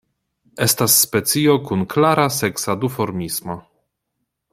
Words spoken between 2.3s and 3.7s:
seksa duformismo.